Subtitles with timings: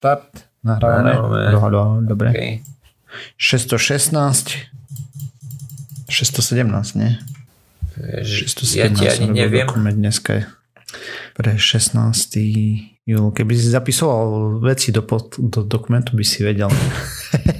[0.00, 0.48] Start.
[0.64, 1.52] Nahrávame.
[2.08, 2.32] Dobre.
[2.32, 2.52] Okay.
[3.36, 4.72] 616.
[6.08, 7.20] 617, nie?
[8.00, 9.68] Vieš, 617 ja ti ani neviem.
[9.68, 10.42] Dokument dneska je
[11.36, 12.00] pre 16.
[13.04, 13.28] júl.
[13.28, 16.72] Keby si zapisoval veci do, pod, do dokumentu, by si vedel.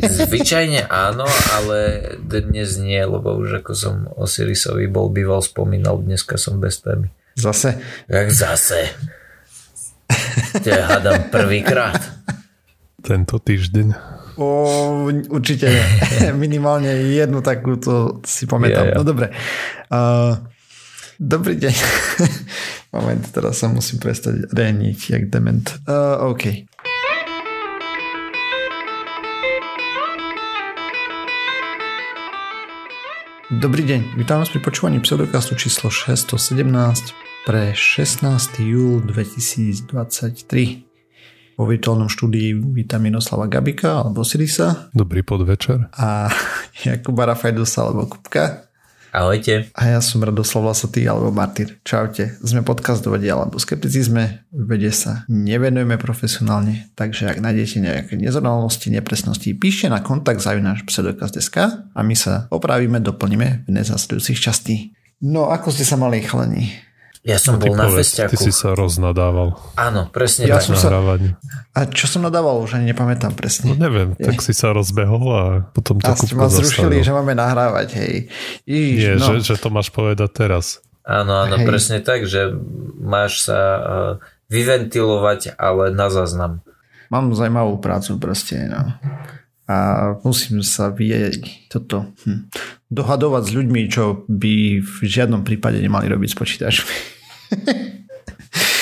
[0.01, 1.29] Zvyčajne áno,
[1.61, 7.13] ale dnes nie, lebo už ako som Osirisovi bol býval spomínal, dneska som bez témy.
[7.37, 7.77] Zase?
[8.09, 8.97] Jak zase?
[10.63, 12.01] To je hádam prvýkrát.
[13.01, 13.95] Tento týždeň.
[14.37, 15.69] O, určite
[16.45, 18.87] minimálne jednu takúto si pamätám.
[18.89, 18.97] Ja, ja.
[18.97, 19.33] No dobre.
[19.89, 20.37] Uh,
[21.21, 21.75] dobrý deň.
[22.95, 25.65] Moment, teraz sa musím prestať reniť, jak dement.
[25.87, 26.67] Uh, OK.
[33.51, 38.61] Dobrý deň, vítam vás pri počúvaní pseudokastu číslo 617 pre 16.
[38.61, 39.89] júl 2023.
[41.57, 45.93] Vo virtuálnom štúdiu vítam Minoslava Gabika alebo Sirisa Dobrý podvečer.
[45.93, 46.29] a
[46.85, 48.69] Jakuba Rafajdusa alebo Kupka.
[49.11, 49.67] Ahojte.
[49.75, 51.83] A ja som Radoslav Lasatý alebo Martyr.
[51.83, 52.39] Čaute.
[52.47, 54.47] Sme podcast o vede alebo skepticizme.
[54.55, 61.57] Vede sa nevenujeme profesionálne, takže ak nájdete nejaké nezrovnalosti, nepresnosti, píšte na kontakt zavináš pseudokaz.sk
[61.91, 64.95] a my sa opravíme, doplníme v nezasledujúcich častí.
[65.21, 66.90] No, ako ste sa mali chalení?
[67.21, 68.41] Ja som Ty bol na povedz, ty festiaku.
[68.41, 70.73] si sa roznadával Áno, presne Ja tak.
[70.73, 70.89] som sa-.
[71.71, 73.77] A čo som nadával, už ani nepamätám No presne.
[73.77, 77.05] neviem, tak si sa rozbehol a potom A to ste ma kúpko zrušili, zastavil.
[77.05, 78.15] že máme nahrávať, hej.
[78.65, 79.27] Ježiš, Nie, no.
[79.37, 80.81] že, že to máš povedať teraz.
[81.03, 81.67] Áno, áno, Hej.
[81.67, 82.57] presne tak, že
[82.97, 83.83] máš sa uh,
[84.49, 86.65] vyventilovať, ale na záznam.
[87.09, 88.97] Mám zaujímavú prácu proste, no.
[89.71, 89.77] A
[90.27, 91.31] musím sa vie
[91.71, 92.51] toto hm,
[92.91, 96.95] dohadovať s ľuďmi, čo by v žiadnom prípade nemali robiť s počítačmi.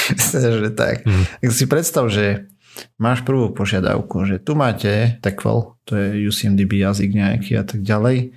[0.32, 1.04] že tak.
[1.04, 1.24] Mhm.
[1.44, 2.48] Tak si predstav, že
[2.96, 8.32] máš prvú požiadavku, že tu máte TechWell, to je UCMDB jazyk nejaký a tak ďalej.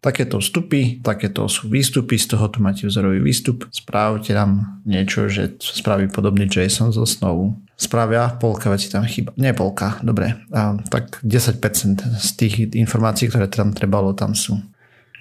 [0.00, 3.68] Takéto vstupy, takéto sú výstupy, z toho tu máte vzorový výstup.
[3.68, 7.60] Správte nám niečo, že spraví podobný JSON zo snovu.
[7.76, 9.36] Spravia, polka veci tam chyba.
[9.36, 10.40] Nie polka, dobre.
[10.56, 14.56] A, tak 10% z tých informácií, ktoré tam trebalo, tam sú.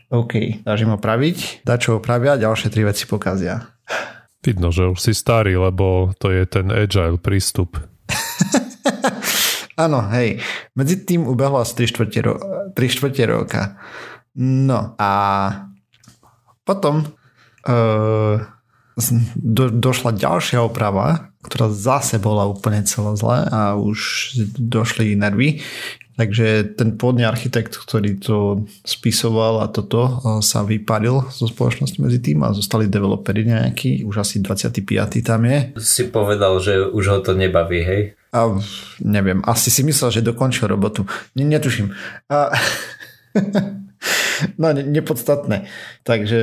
[0.09, 3.75] OK, dáš im opraviť, dá čo opravia, ďalšie tri veci pokazia.
[4.39, 7.75] Vidno, že už si starý, lebo to je ten agile prístup.
[9.83, 10.39] Áno, hej.
[10.75, 12.41] Medzi tým ubehlo asi 3 štvrte, ro-
[12.73, 13.75] 3 štvrte roka.
[14.37, 15.11] No a
[16.63, 17.01] potom
[17.65, 18.37] uh,
[19.35, 25.63] do, došla ďalšia oprava, ktorá zase bola úplne celá zlá a už došli nervy.
[26.19, 32.19] Takže ten pôvodný architekt, ktorý to spisoval a toto uh, sa vyparil zo spoločnosti medzi
[32.19, 34.83] tým a zostali developeri nejakí, už asi 25.
[35.23, 35.79] tam je.
[35.79, 38.01] Si povedal, že už ho to nebaví, hej?
[38.35, 38.51] A
[38.99, 41.07] neviem, asi si myslel, že dokončil robotu.
[41.39, 41.95] Ne, netuším.
[42.27, 42.51] A,
[44.61, 45.67] no, ne, nepodstatné.
[46.03, 46.39] Takže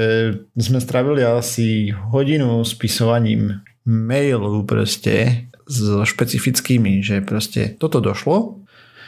[0.57, 8.66] sme strávili asi hodinu spisovaním mailu proste so špecifickými, že proste toto došlo,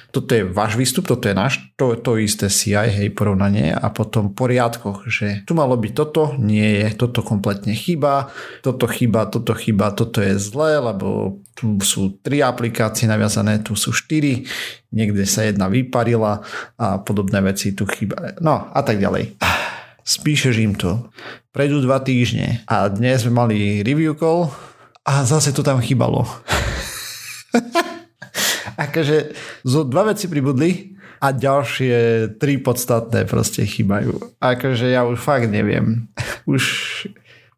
[0.08, 4.32] toto je váš výstup, toto je náš, to, to isté CI, hej, porovnanie a potom
[4.32, 8.32] v poriadkoch, že tu malo byť toto, nie je, toto kompletne chyba,
[8.64, 13.92] toto chyba, toto chyba, toto je zlé, lebo tu sú tri aplikácie naviazané, tu sú
[13.92, 14.48] štyri,
[14.96, 16.40] niekde sa jedna vyparila
[16.80, 18.40] a podobné veci tu chyba.
[18.40, 19.36] No a tak ďalej.
[20.08, 21.12] Spíšeš im to.
[21.52, 24.48] Prejdú dva týždne a dnes sme mali review call
[25.04, 26.24] a zase to tam chýbalo.
[28.78, 29.34] akože
[29.66, 31.96] zo dva veci pribudli a ďalšie
[32.38, 34.38] tri podstatné proste chýbajú.
[34.38, 36.06] Akože ja už fakt neviem.
[36.46, 36.62] Už,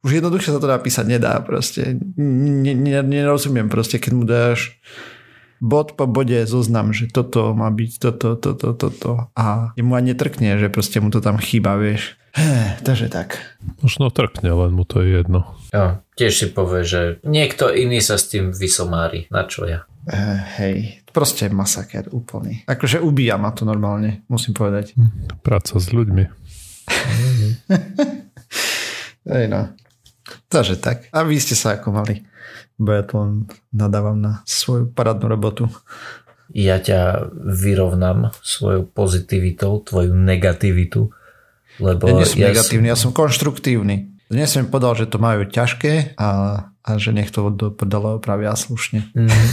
[0.01, 2.01] už jednoduchšie sa to napísať nedá proste.
[2.17, 4.81] Ne, ne, nerozumiem proste, keď mu dáš
[5.61, 10.57] bod po bode zoznam, že toto má byť toto, toto, toto a jemu ani netrkne,
[10.57, 12.17] že proste mu to tam chýba, vieš.
[12.87, 13.37] Takže tak.
[13.85, 15.45] Možno trkne, len mu to je jedno.
[15.75, 19.29] Jo, tiež si povie, že niekto iný sa s tým vysomári.
[19.29, 19.85] Na čo ja?
[20.09, 22.62] Uh, hej, proste masaker úplný.
[22.66, 24.95] Akože ubíja ma to normálne, musím povedať.
[25.42, 26.24] Práca s ľuďmi.
[29.30, 29.74] Hej no.
[30.51, 31.10] Takže tak.
[31.10, 32.22] A vy ste sa ako mali?
[32.80, 33.33] Bo ja to len
[33.71, 35.68] nadávam na svoju parádnu robotu.
[36.51, 41.15] Ja ťa vyrovnám svojou pozitivitou, tvoju negativitu,
[41.78, 44.10] lebo Ja nie som ja negatívny, ja som konštruktívny.
[44.30, 46.30] Dnes som im povedal, že to majú ťažké a,
[46.71, 49.10] a že nech to do prdele opravia slušne.
[49.15, 49.47] Mhm.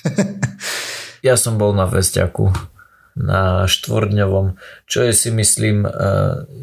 [1.20, 2.52] ja som bol na festiaku
[3.18, 4.56] na štvordňovom,
[4.86, 5.90] čo je si myslím e,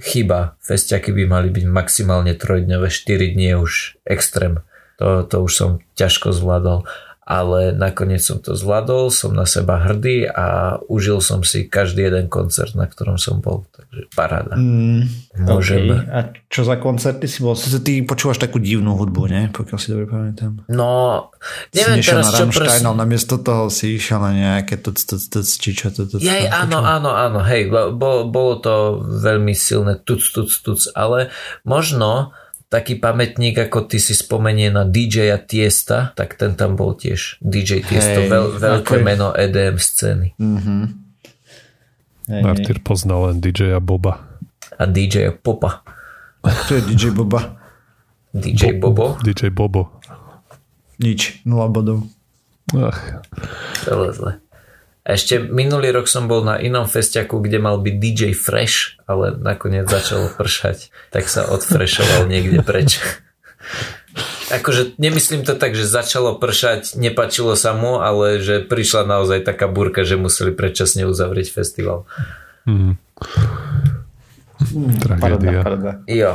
[0.02, 0.58] chyba.
[0.64, 3.74] Festiaky by mali byť maximálne trojdňové, 4 dní je už
[4.08, 4.64] extrém.
[4.98, 6.90] To, to už som ťažko zvládol.
[7.28, 12.32] Ale nakoniec som to zvládol, som na seba hrdý a užil som si každý jeden
[12.32, 13.68] koncert, na ktorom som bol.
[13.76, 14.56] Takže paráda.
[14.56, 15.12] Mm,
[15.44, 15.92] Môžem.
[15.92, 16.08] okay.
[16.08, 17.60] A čo za koncerty si bol?
[17.60, 19.52] Sice ty počúvaš takú divnú hudbu, ne?
[19.52, 20.64] Pokiaľ si dobre pamätám.
[20.72, 21.28] No,
[21.76, 25.20] Si neviem nešiel teraz, na čo ale namiesto toho si išiel na nejaké tuc, tuc,
[25.20, 30.00] tuc, či čo to, to, Jej, áno, áno, áno, hej, bo, bolo to veľmi silné
[30.00, 31.28] tuc, tuc, tuc, ale
[31.68, 32.32] možno
[32.68, 37.40] taký pamätník, ako ty si spomenie na DJ-a Tiesta, tak ten tam bol tiež.
[37.40, 40.36] DJ Tiesto, Hej, veľ, veľké je- meno EDM scény.
[40.36, 40.82] Mm-hmm.
[42.28, 44.20] Martyr poznal len DJ-a Boba.
[44.76, 45.82] A DJ Popa.
[46.44, 47.56] To je DJ Boba.
[48.36, 49.16] DJ Bobo.
[49.24, 49.98] DJ Bobo.
[50.98, 52.04] Nič, nula bodov.
[52.76, 53.00] Ach,
[53.80, 54.32] Celé zle.
[55.08, 59.40] A ešte minulý rok som bol na inom festiaku, kde mal byť DJ Fresh, ale
[59.40, 63.00] nakoniec začalo pršať, tak sa odfrešoval niekde preč.
[64.60, 69.72] Akože nemyslím to tak, že začalo pršať, nepačilo sa mu, ale že prišla naozaj taká
[69.72, 72.04] burka, že museli predčasne uzavrieť festival.
[72.68, 73.00] hm.
[75.08, 75.62] Parada, Tragédia.
[75.64, 75.92] parada.
[76.10, 76.34] Jo,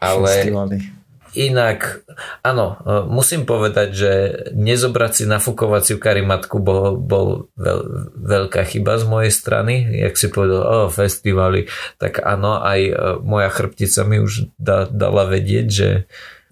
[0.00, 1.01] ale Festivaly.
[1.34, 2.04] Inak,
[2.40, 4.12] áno, e, musím povedať, že
[4.52, 7.80] nezobrať si nafukovaciu karimatku bol, bol veľ,
[8.16, 9.74] veľká chyba z mojej strany.
[10.00, 12.92] Jak si povedal, o, festivaly, tak áno, aj e,
[13.24, 15.88] moja chrbtica mi už da, dala vedieť, že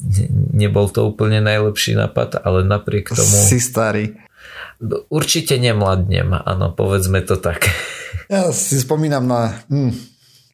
[0.00, 4.16] ne- nebol to úplne najlepší nápad, ale napriek tomu Si starý.
[5.12, 7.68] určite nemladnem, áno, povedzme to tak.
[8.30, 10.09] Ja si spomínam na hm,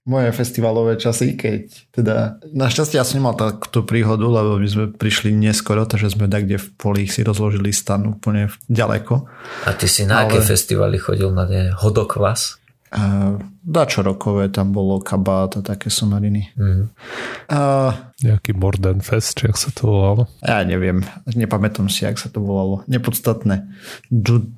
[0.07, 1.63] moje festivalové časy, keď
[1.93, 2.17] teda
[2.49, 6.57] našťastie ja som nemal takúto príhodu, lebo my sme prišli neskoro, takže sme tak, kde
[6.57, 9.27] v poli si rozložili stan úplne v- ďaleko.
[9.63, 11.29] A ty si na aké Ale- festivaly chodil?
[11.29, 12.63] Na ne Hodokvas?
[12.89, 16.55] A dačo rokové, tam bolo kabát a také somariny.
[16.55, 16.85] Mhm.
[17.49, 17.59] A
[18.17, 20.31] Nejaký Morden Fest, či ak sa to volalo.
[20.41, 22.87] ja neviem, nepamätám si, jak sa to volalo.
[22.87, 23.67] Nepodstatné.
[24.07, 24.55] Du,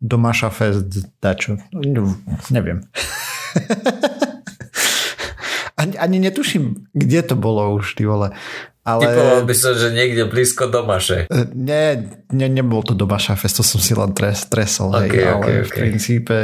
[0.00, 0.88] Domaša Fest,
[1.18, 1.60] dačo.
[1.70, 2.16] No,
[2.48, 2.88] neviem.
[5.78, 8.34] ani, ani netuším, kde to bolo už, ty vole.
[8.82, 9.04] Ale...
[9.04, 11.28] Typoval by som, že niekde blízko domaše.
[11.52, 15.28] Nie, ne, nebol to Domaša Fest, to som si len tres, tresol, hej, Ok, ok,
[15.28, 15.76] ale v ok.
[15.76, 16.36] princípe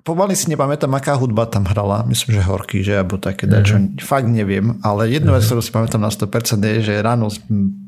[0.00, 3.52] pomaly si nepamätám, aká hudba tam hrala, myslím, že Horky, že, alebo také Mhm.
[3.52, 7.28] dačo, fakt neviem, ale jednu vec, ktorú si pamätám na 100% je, že ráno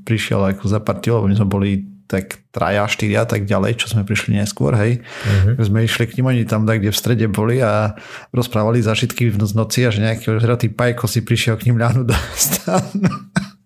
[0.05, 1.71] prišiel ako za partiu, lebo my sme boli
[2.11, 4.99] tak traja, štyria, tak ďalej, čo sme prišli neskôr, hej.
[5.23, 5.63] Mhm.
[5.63, 7.95] Sme išli k nim, oni tam tak, kde v strede boli a
[8.35, 12.07] rozprávali zažitky v noc- noci a že nejaký ožratý pajko si prišiel k ním ľahnuť
[12.11, 13.07] do stanu.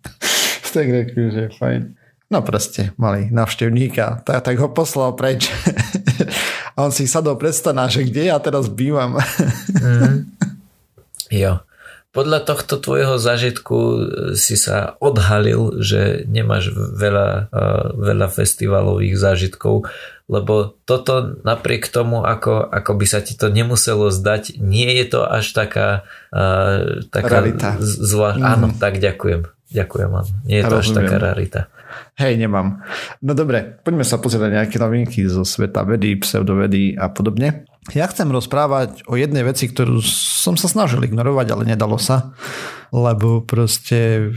[0.76, 1.96] tak rekli, že fajn.
[2.29, 5.49] No proste, mali navštevníka, tak, tak ho poslal preč.
[6.75, 7.55] a on si sadol pred
[7.88, 9.17] že kde ja teraz bývam.
[11.35, 11.67] Jo.
[12.14, 13.99] Podľa tohto tvojho zážitku e,
[14.38, 17.62] si sa odhalil, že nemáš veľa, e,
[17.99, 19.90] veľa festivalových zážitkov,
[20.31, 25.20] lebo toto napriek tomu, ako, ako by sa ti to nemuselo zdať, nie je to
[25.20, 27.76] až taká, uh, taká Rarita.
[27.76, 28.40] Mm.
[28.40, 29.44] Áno, tak ďakujem.
[29.69, 30.32] Ďakujem, áno.
[30.49, 30.99] Nie je to až Rozumiem.
[31.02, 31.61] taká rarita.
[32.14, 32.82] Hej, nemám.
[33.20, 37.67] No dobre, poďme sa pozrieť na nejaké novinky zo sveta vedy, pseudovedy a podobne.
[37.93, 42.32] Ja chcem rozprávať o jednej veci, ktorú som sa snažil ignorovať, ale nedalo sa,
[42.94, 44.32] lebo proste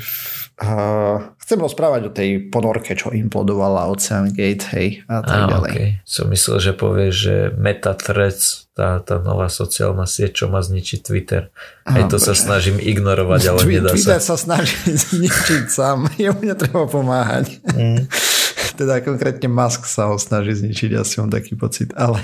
[0.58, 5.72] uh, chcem rozprávať o tej ponorke, čo implodovala Ocean Gate, hej, a tak Á, ďalej.
[5.72, 5.88] okay.
[6.04, 11.50] Som myslel, že povieš, že Metathreads, tá, tá nová sociálna sieť, čo má zničiť Twitter.
[11.86, 12.42] Aj Á, to sa bože.
[12.46, 14.34] snažím ignorovať, ale Twi- nedá Twitter sa.
[14.34, 14.78] sa snaží
[15.10, 17.58] zničiť sám, jemu netreba pomáhať.
[17.74, 18.06] Mm.
[18.80, 22.22] teda konkrétne Musk sa ho snaží zničiť, asi mám taký pocit, ale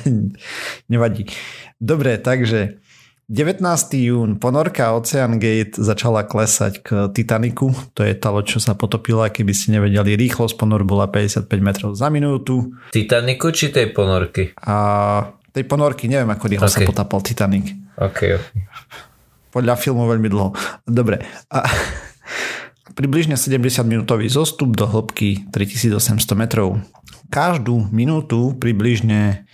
[0.86, 1.26] nevadí.
[1.82, 2.78] Dobre, takže
[3.32, 3.64] 19.
[4.04, 9.32] jún ponorka Ocean Gate začala klesať k Titaniku, to je tá loď, čo sa potopila,
[9.32, 14.52] keby ste nevedeli, rýchlosť ponoru bola 55 metrov za minútu Titaniku či tej ponorky?
[14.60, 14.76] a
[15.54, 16.90] tej ponorky, neviem ako rýchlo sa Ok.
[16.90, 17.72] potapal Titanic.
[17.96, 18.48] OK, OK.
[19.54, 20.50] Podľa filmu veľmi dlho.
[20.84, 21.22] Dobre.
[21.48, 21.62] A
[23.00, 26.82] približne 70 minútový zostup do hĺbky 3800 metrov.
[27.30, 29.46] Každú minútu približne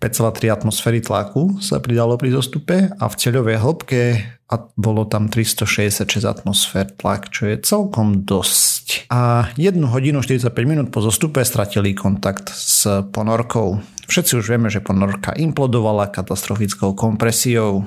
[0.00, 4.02] 5,3 atmosféry tlaku sa pridalo pri zostupe a v ceľovej hĺbke
[4.48, 9.12] a bolo tam 366 atmosfér tlak, čo je celkom dosť.
[9.12, 13.84] A 1 hodinu 45 minút po zostupe stratili kontakt s ponorkou.
[14.08, 17.84] Všetci už vieme, že ponorka implodovala katastrofickou kompresiou.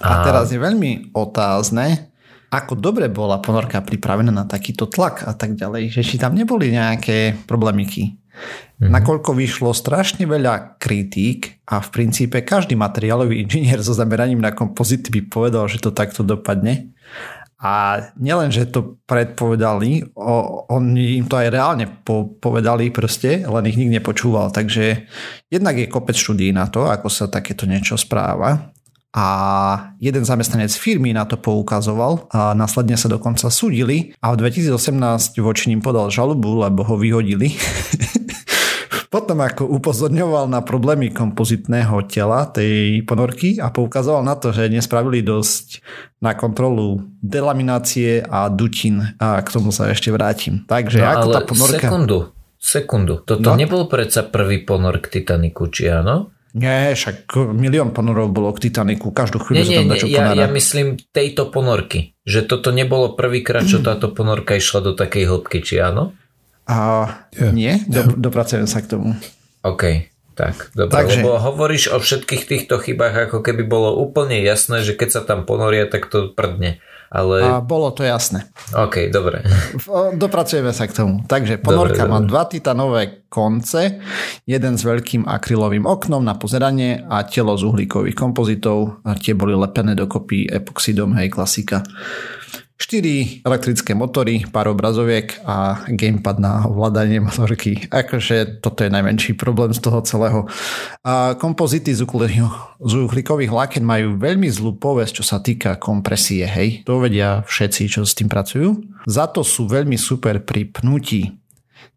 [0.00, 2.10] A teraz je veľmi otázne,
[2.52, 6.72] ako dobre bola ponorka pripravená na takýto tlak a tak ďalej, že či tam neboli
[6.72, 8.21] nejaké problémiky.
[8.32, 8.90] Mm-hmm.
[8.90, 15.06] Nakoľko vyšlo strašne veľa kritík a v princípe každý materiálový inžinier so zameraním na kompozity
[15.12, 16.90] by povedal, že to takto dopadne.
[17.62, 23.70] A nielen, že to predpovedali, o, oni im to aj reálne po, povedali proste, len
[23.70, 24.50] ich nikto nepočúval.
[24.50, 25.06] Takže
[25.46, 28.74] jednak je kopec štúdí na to, ako sa takéto niečo správa.
[29.14, 29.26] A
[30.02, 35.68] jeden zamestnanec firmy na to poukazoval a následne sa dokonca súdili a v 2018 voči
[35.70, 37.52] ním podal žalobu, lebo ho vyhodili.
[39.12, 45.20] Potom ako upozorňoval na problémy kompozitného tela tej ponorky a poukazoval na to, že nespravili
[45.20, 45.84] dosť
[46.24, 50.64] na kontrolu delaminácie a dutín a k tomu sa ešte vrátim.
[50.64, 51.84] Takže no, ako tá ponorka...
[51.84, 52.18] Sekundu,
[52.56, 53.14] sekundu.
[53.20, 53.60] Toto no?
[53.60, 56.32] nebol predsa prvý ponor k Titaniku, či áno?
[56.56, 60.96] Nie, však milión ponorov bolo k Titaniku, každú chvíľu nie, nie, nie, ja, ja myslím
[61.12, 66.16] tejto ponorky, že toto nebolo prvýkrát, čo táto ponorka išla do takej hĺbky, či áno?
[66.66, 66.78] A
[67.34, 67.52] yeah.
[67.52, 69.18] nie, do, dopracujem sa k tomu.
[69.66, 74.80] OK, tak, dobre, Takže, lebo hovoríš o všetkých týchto chybách, ako keby bolo úplne jasné,
[74.80, 76.80] že keď sa tam ponoria, tak to prdne.
[77.12, 77.44] Ale...
[77.44, 78.48] A bolo to jasné.
[78.72, 79.44] OK, dobre.
[80.16, 81.20] Dopracujeme sa k tomu.
[81.28, 82.30] Takže ponorka dobre, má dobre.
[82.32, 84.00] dva titanové konce,
[84.48, 89.04] jeden s veľkým akrylovým oknom na pozeranie a telo z uhlíkových kompozitov.
[89.04, 91.84] A tie boli lepené dokopy epoxidom, hej, klasika.
[92.82, 97.86] 4 elektrické motory, pár obrazoviek a gamepad na ovládanie motorky.
[97.86, 100.50] Akože toto je najmenší problém z toho celého.
[101.06, 102.02] A kompozity z
[102.82, 106.82] uhlíkových vláken majú veľmi zlú povesť, čo sa týka kompresie, hej.
[106.82, 108.82] To vedia všetci, čo s tým pracujú.
[109.06, 111.38] Za to sú veľmi super pri pnutí.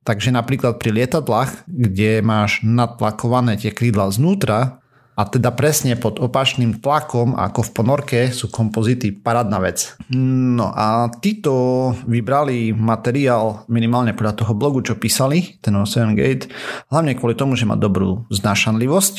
[0.05, 4.84] Takže napríklad pri lietadlách, kde máš natlakované tie krídla znútra,
[5.15, 9.95] a teda presne pod opačným tlakom ako v ponorke sú kompozity parádna vec.
[10.11, 16.51] No a títo vybrali materiál minimálne podľa toho blogu, čo písali, ten Ocean Gate,
[16.91, 19.15] hlavne kvôli tomu, že má dobrú znášanlivosť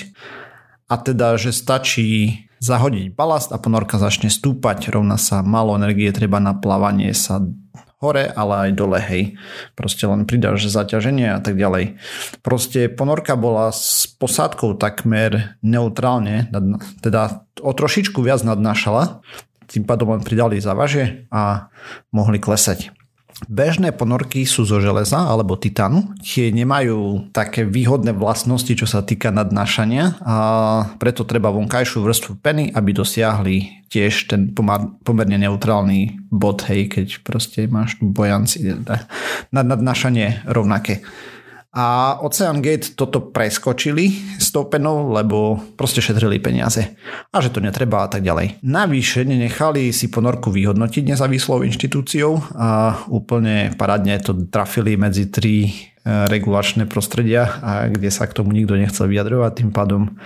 [0.93, 6.41] a teda, že stačí zahodiť balast a ponorka začne stúpať, rovná sa malo energie treba
[6.41, 7.41] na plávanie sa
[8.01, 9.41] hore, ale aj dole, hej.
[9.73, 11.97] Proste len pridáš zaťaženie a tak ďalej.
[12.45, 16.53] Proste ponorka bola s posádkou takmer neutrálne,
[17.01, 19.25] teda o trošičku viac nadnášala,
[19.67, 21.73] tým pádom len pridali závaže a
[22.13, 22.93] mohli klesať.
[23.45, 26.17] Bežné ponorky sú zo železa alebo titánu.
[26.25, 30.37] Tie nemajú také výhodné vlastnosti, čo sa týka nadnášania a
[30.97, 33.57] preto treba vonkajšiu vrstvu peny, aby dosiahli
[33.93, 34.57] tiež ten
[35.05, 38.73] pomerne neutrálny bod, hej, keď proste máš bojanci,
[39.53, 41.05] na nadnášanie rovnaké.
[41.77, 44.09] A Ocean Gate toto preskočili
[44.41, 44.65] s tou
[45.13, 46.97] lebo proste šetrili peniaze.
[47.29, 48.65] A že to netreba a tak ďalej.
[48.65, 55.73] Navyše nenechali si ponorku vyhodnotiť nezávislou inštitúciou a úplne paradne to trafili medzi tri e,
[56.33, 60.17] regulačné prostredia, a kde sa k tomu nikto nechcel vyjadrovať, tým pádom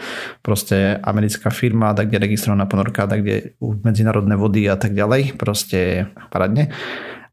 [0.47, 6.07] proste americká firma, tak kde registrovaná ponorka, tak kde medzinárodné vody a tak ďalej, proste
[6.31, 6.71] paradne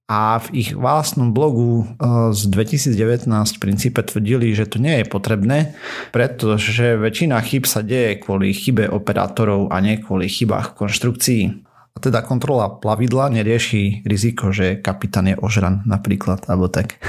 [0.08, 5.06] a v ich vlastnom blogu eh, z 2019 v princípe tvrdili, že to nie je
[5.06, 5.76] potrebné,
[6.16, 11.44] pretože väčšina chyb sa deje kvôli chybe operátorov a nie kvôli chybách v konštrukcii.
[11.68, 17.02] A teda kontrola plavidla nerieši riziko, že kapitán je ožran napríklad, alebo tak.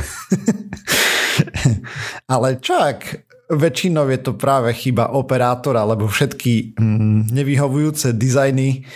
[2.32, 8.88] Ale čak, väčšinou je to práve chyba operátora, lebo všetky mm, nevyhovujúce dizajny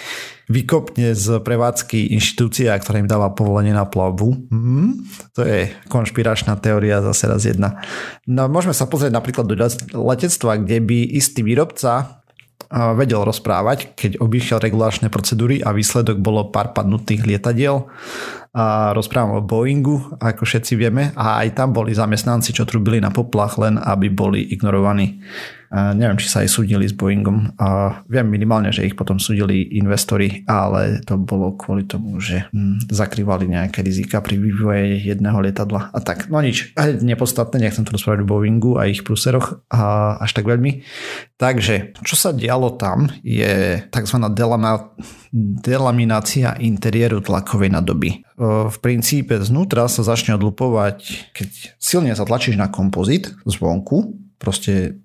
[0.53, 4.53] vykopne z prevádzky inštitúcia, ktorá im dáva povolenie na plavbu.
[4.53, 5.01] Hmm,
[5.33, 7.81] to je konšpiračná teória zase raz jedna.
[8.29, 9.57] No, môžeme sa pozrieť napríklad do
[9.97, 12.23] letectva, kde by istý výrobca
[12.73, 17.85] vedel rozprávať, keď obýšiel regulačné procedúry a výsledok bolo pár padnutých lietadiel.
[18.53, 23.09] A rozprávam o Boeingu, ako všetci vieme, a aj tam boli zamestnanci, čo trubili na
[23.09, 25.25] poplach, len aby boli ignorovaní.
[25.73, 27.57] Neviem, či sa aj súdili s Boeingom.
[27.57, 32.93] A viem minimálne, že ich potom súdili investori, ale to bolo kvôli tomu, že hm,
[32.93, 35.89] zakrývali nejaké rizika pri vývoje jedného lietadla.
[35.97, 40.37] A tak, no nič, nepodstatné, nechcem to rozprávať o Boeingu a ich pluseroch a až
[40.37, 40.85] tak veľmi.
[41.41, 44.17] Takže, čo sa dialo tam, je tzv.
[45.65, 48.23] delaminácia interiéru tlakovej nadoby.
[48.43, 51.49] V princípe znútra sa začne odlupovať, keď
[51.81, 54.99] silne zatlačíš na kompozit zvonku, proste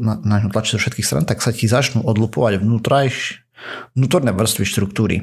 [0.00, 3.44] na, na ňu tlačí zo všetkých stran, tak sa ti začnú odlupovať vnútrajš,
[3.92, 5.16] vnútorné vrstvy štruktúry.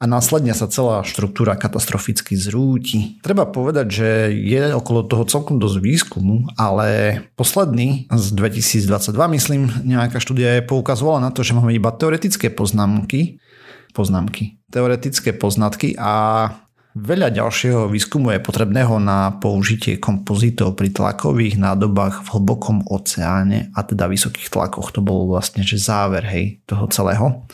[0.00, 3.20] A následne sa celá štruktúra katastroficky zrúti.
[3.20, 10.16] Treba povedať, že je okolo toho celkom dosť výskumu, ale posledný z 2022, myslím, nejaká
[10.16, 13.44] štúdia je poukazovala na to, že máme iba teoretické poznámky,
[13.92, 16.48] poznámky, teoretické poznatky a
[16.96, 23.84] Veľa ďalšieho výskumu je potrebného na použitie kompozitov pri tlakových nádobách v hlbokom oceáne a
[23.84, 24.96] teda vysokých tlakoch.
[24.96, 27.44] To bol vlastne že záver hej, toho celého.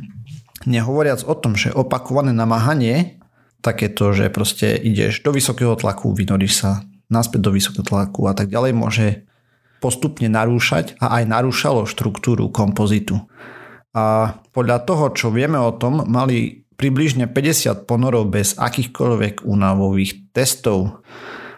[0.70, 3.18] Nehovoriac o tom, že opakované namáhanie
[3.66, 8.46] takéto, že proste ideš do vysokého tlaku, vynoríš sa naspäť do vysokého tlaku a tak
[8.46, 9.06] ďalej, môže
[9.82, 13.18] postupne narúšať a aj narúšalo štruktúru kompozitu.
[13.94, 21.02] A podľa toho, čo vieme o tom, mali približne 50 ponorov bez akýchkoľvek únavových testov.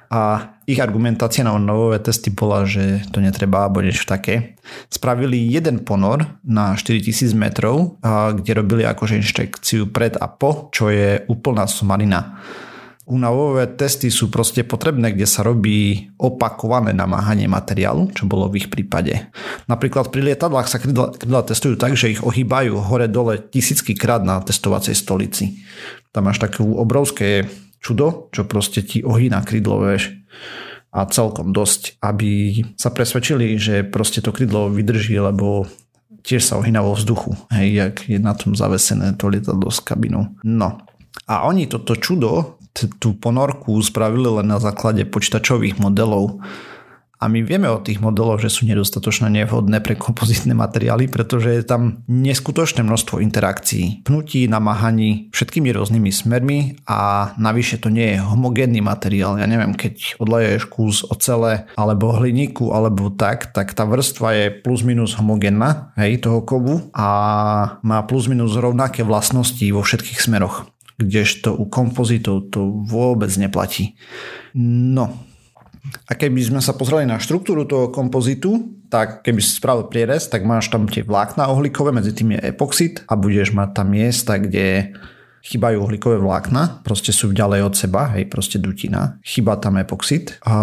[0.07, 4.55] A ich argumentácia na novové testy bola, že to netreba alebo niečo také.
[4.87, 7.99] Spravili jeden ponor na 4000 metrov,
[8.39, 12.39] kde robili akože inštrukciu pred a po, čo je úplná somarina.
[13.07, 18.69] Únavové testy sú proste potrebné, kde sa robí opakované namáhanie materiálu, čo bolo v ich
[18.69, 19.31] prípade.
[19.71, 24.43] Napríklad pri lietadlách sa krydla, krydla testujú tak, že ich ohýbajú hore-dole tisícky krát na
[24.43, 25.63] testovacej stolici.
[26.11, 27.47] Tam máš také obrovské
[27.79, 30.11] čudo, čo proste ti ohýna krydlo, vieš
[30.97, 35.69] a celkom dosť, aby sa presvedčili, že proste to krydlo vydrží, lebo
[36.25, 40.33] tiež sa ohýna vo vzduchu, hej, jak je na tom zavesené to lietadlo s kabinou.
[40.41, 40.81] No.
[41.29, 42.56] A oni toto čudo
[43.01, 46.45] tú ponorku spravili len na základe počítačových modelov.
[47.17, 51.65] A my vieme o tých modeloch, že sú nedostatočne nevhodné pre kompozitné materiály, pretože je
[51.65, 58.85] tam neskutočné množstvo interakcií, pnutí, namáhaní všetkými rôznymi smermi a navyše to nie je homogénny
[58.85, 59.41] materiál.
[59.41, 64.85] Ja neviem, keď odleješ kus ocele alebo hliníku alebo tak, tak tá vrstva je plus
[64.85, 67.09] minus homogénna hej, toho kovu a
[67.81, 73.97] má plus minus rovnaké vlastnosti vo všetkých smeroch kdežto u kompozitov to vôbec neplatí.
[74.57, 75.13] No,
[76.07, 80.43] a keby sme sa pozreli na štruktúru toho kompozitu, tak keby si spravil prierez, tak
[80.43, 84.95] máš tam tie vlákna uhlíkové, medzi tým je epoxid a budeš mať tam miesta, kde
[85.47, 89.23] chýbajú uhlíkové vlákna, proste sú ďalej od seba, hej, proste dutina.
[89.23, 90.55] Chýba tam epoxid a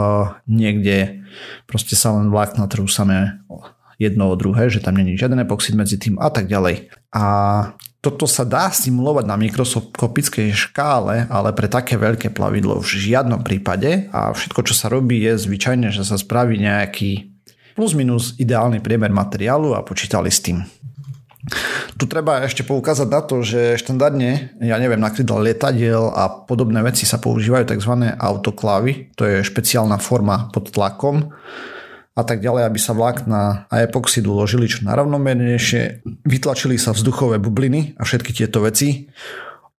[0.43, 1.23] niekde
[1.71, 2.83] proste sa len vlákna trú
[3.95, 6.91] jedno od druhé, že tam není žiaden epoxid medzi tým a tak ďalej.
[7.15, 7.25] A
[8.03, 14.11] toto sa dá simulovať na mikroskopickej škále, ale pre také veľké plavidlo v žiadnom prípade
[14.11, 17.31] a všetko, čo sa robí, je zvyčajne, že sa spraví nejaký
[17.79, 20.67] plus minus ideálny priemer materiálu a počítali s tým.
[21.95, 26.83] Tu treba ešte poukázať na to, že štandardne, ja neviem, na krydle lietadiel a podobné
[26.83, 27.93] veci sa používajú tzv.
[28.19, 31.31] autoklávy, to je špeciálna forma pod tlakom,
[32.13, 37.97] a tak ďalej, aby sa vlákna a epoxid uložili čo narovnomernejšie, vytlačili sa vzduchové bubliny
[37.97, 39.09] a všetky tieto veci.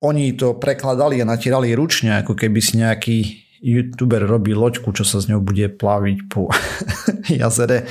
[0.02, 3.17] Oni to prekladali a natierali ručne, ako keby si nejaký
[3.63, 6.52] youtuber robí loďku, čo sa z ňou bude plaviť po
[7.39, 7.88] jazere,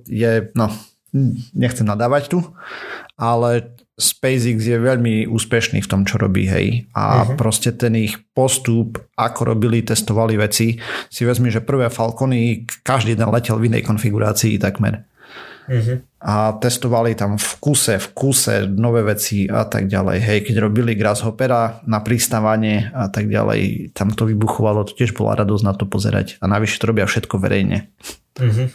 [0.06, 0.70] je, no,
[1.58, 2.46] nechcem nadávať tu,
[3.18, 6.90] ale SpaceX je veľmi úspešný v tom, čo robí, hej.
[6.98, 7.38] A uh-huh.
[7.38, 10.82] proste ten ich postup, ako robili, testovali veci,
[11.14, 15.06] si vezmi, že prvé Falcony, každý jeden letel v inej konfigurácii takmer.
[15.64, 16.04] Uh-huh.
[16.24, 20.18] A testovali tam v kuse, v kuse nové veci a tak ďalej.
[20.20, 25.40] Hej, keď robili Grasshoppera na pristávanie a tak ďalej, tam to vybuchovalo, to tiež bola
[25.40, 26.40] radosť na to pozerať.
[26.44, 27.92] A navyše to robia všetko verejne.
[28.40, 28.68] Uh-huh.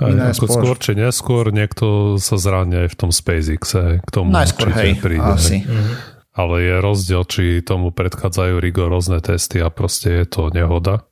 [0.00, 4.72] Aj, ako skôr či neskôr niekto sa zráňa aj v tom SpaceX, k tomu Najskôr,
[4.72, 5.22] hej, príde.
[5.22, 5.62] Asi.
[5.62, 5.68] Hej.
[5.68, 5.94] Uh-huh.
[6.32, 11.04] Ale je rozdiel, či tomu predchádzajú rigorózne testy a proste je to nehoda.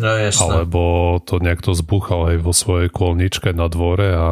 [0.00, 0.16] No.
[0.16, 0.82] Alebo
[1.20, 4.28] to niekto zbúchal aj vo svojej kôlničke na dvore a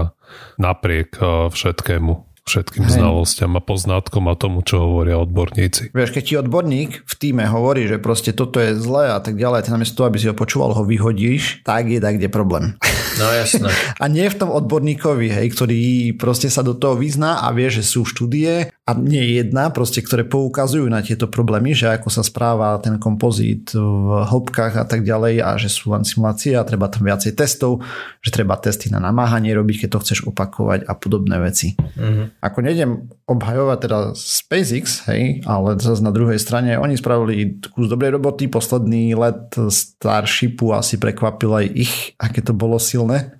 [0.57, 1.20] napriek
[1.52, 2.98] všetkému všetkým Hej.
[2.98, 5.92] znalostiam a poznátkom a tomu, čo hovoria odborníci.
[5.92, 9.68] Vieš, keď ti odborník v týme hovorí, že proste toto je zlé a tak ďalej,
[9.68, 12.80] ty namiesto toho, aby si ho počúval, ho vyhodíš, tak je tak, kde problém.
[13.18, 13.68] No jasné.
[14.02, 15.80] a nie v tom odborníkovi, hej, ktorý
[16.16, 20.24] proste sa do toho vyzná a vie, že sú štúdie a nie jedna, proste, ktoré
[20.24, 25.44] poukazujú na tieto problémy, že ako sa správa ten kompozit v hĺbkach a tak ďalej
[25.44, 27.84] a že sú len simulácie a treba tam viacej testov,
[28.24, 31.76] že treba testy na namáhanie robiť, keď to chceš opakovať a podobné veci.
[31.76, 32.38] Mm-hmm.
[32.38, 38.14] Ako nejdem obhajovať teda SpaceX, hej, ale zase na druhej strane oni spravili kus dobrej
[38.14, 43.35] roboty, posledný let Starshipu asi prekvapil aj ich, aké to bolo silné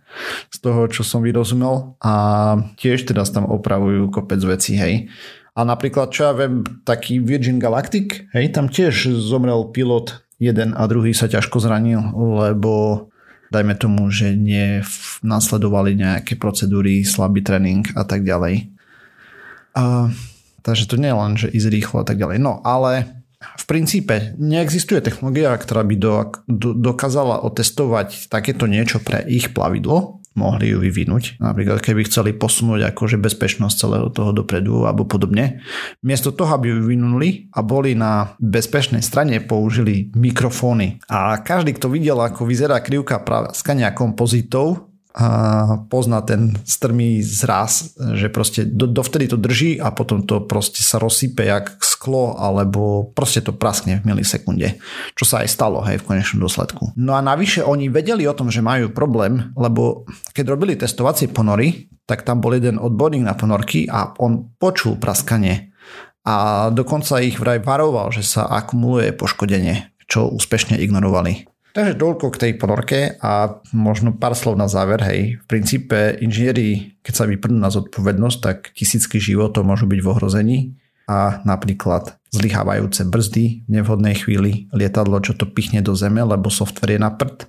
[0.51, 2.15] z toho, čo som vyrozumel a
[2.75, 5.07] tiež teda tam opravujú kopec vecí, hej.
[5.55, 10.87] A napríklad, čo ja viem, taký Virgin Galactic, hej, tam tiež zomrel pilot jeden a
[10.91, 13.07] druhý sa ťažko zranil, lebo
[13.55, 14.35] dajme tomu, že
[15.23, 18.78] nasledovali nejaké procedúry, slabý tréning a tak ďalej.
[20.62, 22.38] Takže to nie je len, že ísť rýchlo a tak ďalej.
[22.43, 26.14] No ale v princípe neexistuje technológia, ktorá by do,
[26.51, 31.43] do, dokázala otestovať takéto niečo pre ich plavidlo, mohli ju vyvinúť.
[31.43, 35.62] Napríklad keby chceli posunúť akože bezpečnosť celého toho dopredu alebo podobne.
[36.03, 41.03] Miesto toho, aby ju vyvinuli a boli na bezpečnej strane, použili mikrofóny.
[41.11, 43.19] A každý, kto videl, ako vyzerá krivka
[43.55, 45.27] skania kompozitov, a
[45.88, 51.01] pozná ten strmý zraz, že proste do, dovtedy to drží a potom to proste sa
[51.01, 54.79] rozsype jak sklo alebo proste to praskne v milisekunde.
[55.16, 56.94] Čo sa aj stalo hej, v konečnom dôsledku.
[56.94, 60.05] No a navyše oni vedeli o tom, že majú problém, lebo
[60.37, 65.68] keď robili testovacie ponory, tak tam bol jeden odborník na ponorky a on počul praskanie
[66.29, 71.49] a dokonca ich vraj varoval, že sa akumuluje poškodenie, čo úspešne ignorovali.
[71.79, 74.99] Takže toľko k tej ponorke a možno pár slov na záver.
[74.99, 80.11] Hej, v princípe inžinieri, keď sa vyprnú na zodpovednosť, tak tisícky životov môžu byť v
[80.11, 80.59] ohrození
[81.07, 86.99] a napríklad zlyhávajúce brzdy v nevhodnej chvíli, lietadlo, čo to pichne do zeme, lebo software
[86.99, 87.47] je na prd,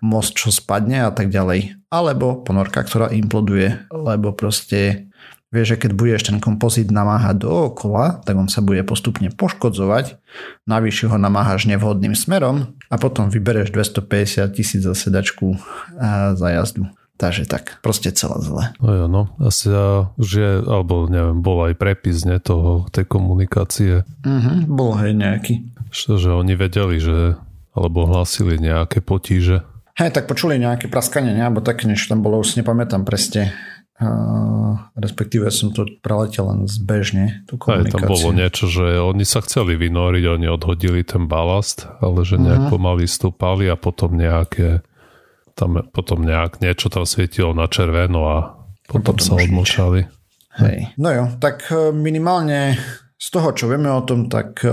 [0.00, 1.76] most, čo spadne a tak ďalej.
[1.92, 5.12] Alebo ponorka, ktorá imploduje, lebo proste
[5.56, 10.20] Vieš, že keď budeš ten kompozit namáhať dookola, tak on sa bude postupne poškodzovať,
[10.68, 15.56] navyše ho namáhaš nevhodným smerom a potom vybereš 250 tisíc za sedačku
[15.96, 16.92] a za jazdu.
[17.16, 18.64] Takže tak, proste celé zle.
[18.84, 19.22] No jo, no.
[19.40, 24.04] Asi ja, už je, alebo neviem, bol aj prepis ne, toho, tej komunikácie.
[24.20, 25.64] Mhm, bol hej nejaký.
[25.88, 27.40] Što, že oni vedeli, že,
[27.72, 29.64] alebo hlásili nejaké potíže.
[29.96, 31.40] Hej, tak počuli nejaké praskanie, ne?
[31.40, 33.56] alebo také niečo tam bolo, už si nepamätám presne
[34.96, 37.96] respektíve som to preletel len zbežne, tú komunikáciu.
[37.96, 42.40] Aj tam bolo niečo, že oni sa chceli vynoriť, oni odhodili ten balast, ale že
[42.40, 42.72] nejak uh-huh.
[42.72, 44.84] pomaly stúpali a potom nejaké
[45.56, 48.36] tam potom nejak niečo tam svietilo na červeno a
[48.84, 50.04] potom, potom sa odmočali.
[50.60, 50.92] Hej.
[51.00, 52.76] No jo, tak e, minimálne
[53.16, 54.72] z toho, čo vieme o tom, tak e,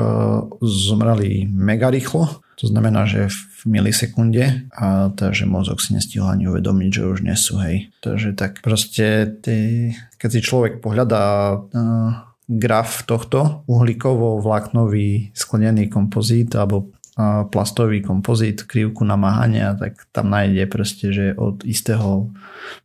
[0.59, 2.42] zomreli mega rýchlo.
[2.63, 7.35] To znamená, že v milisekunde a takže mozog si nestihol ani uvedomiť, že už nie
[7.35, 7.91] sú, hej.
[7.99, 16.87] Takže tak proste, ty, keď si človek pohľadá uh, graf tohto uhlíkovo-vláknový sklenený kompozít alebo
[17.19, 22.31] uh, plastový kompozít, krivku namáhania, tak tam nájde proste, že od istého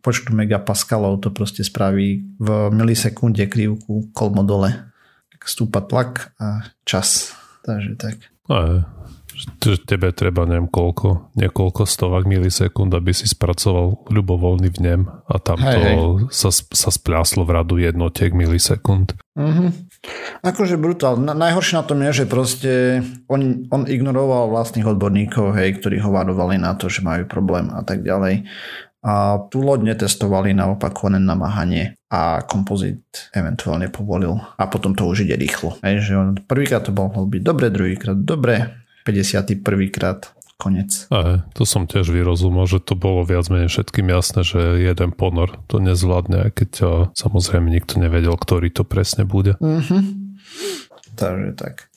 [0.03, 4.91] počtu megapaskalov to proste spraví v milisekunde krivku kolmo dole.
[5.47, 7.31] Stúpa tlak a čas.
[7.63, 8.21] Takže tak.
[8.51, 8.85] Že
[9.87, 15.73] tebe treba neviem koľko, niekoľko stovák milisekúnd, aby si spracoval ľubovoľný vnem a tam hej,
[15.73, 15.97] to hej.
[16.33, 19.15] Sa, sa spľaslo v radu jednotiek milisekúnd.
[19.39, 19.71] Mm-hmm.
[20.43, 21.19] Akože brutál.
[21.19, 22.73] Na, najhoršie na tom je, že proste
[23.27, 27.83] on, on ignoroval vlastných odborníkov, hej, ktorí ho varovali na to, že majú problém a
[27.83, 28.47] tak ďalej.
[28.99, 35.23] A tú loď netestovali na opakované namáhanie a kompozit eventuálne povolil a potom to už
[35.23, 35.79] ide rýchlo.
[35.87, 38.75] Hej, že on prvýkrát to bol byť dobre, druhýkrát dobre,
[39.09, 39.65] 51.
[39.89, 41.07] krát konec.
[41.09, 45.57] Aj, to som tiež vyrozumel, že to bolo viac menej všetkým jasné, že jeden ponor
[45.71, 49.55] to nezvládne, aj keď uh, samozrejme nikto nevedel, ktorý to presne bude.
[49.63, 50.03] Mm-hmm.
[51.15, 51.89] Takže tak.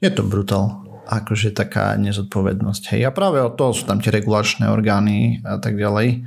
[0.00, 0.82] Je to brutál.
[1.06, 2.98] Akože taká nezodpovednosť.
[2.98, 6.26] Hej, a práve o to sú tam tie regulačné orgány a tak ďalej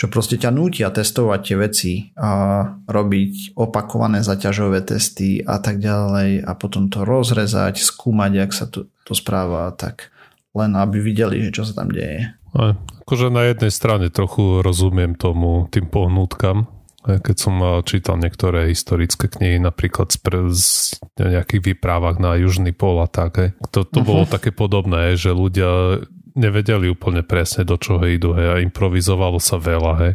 [0.00, 6.40] čo proste ťa nútia testovať tie veci a robiť opakované zaťažové testy a tak ďalej
[6.40, 10.08] a potom to rozrezať, skúmať, jak sa to, to správa tak
[10.56, 12.32] len aby videli, že čo sa tam deje.
[12.56, 12.72] Aj,
[13.04, 16.64] akože na jednej strane trochu rozumiem tomu tým pohnútkam,
[17.04, 23.04] keď som čítal niektoré historické knihy, napríklad z, pre, z nejakých výprávach na Južný pol
[23.04, 24.08] a tak, to, to uh-huh.
[24.08, 29.56] bolo také podobné, že ľudia nevedeli úplne presne do čoho idú hej, a improvizovalo sa
[29.58, 30.14] veľa hej,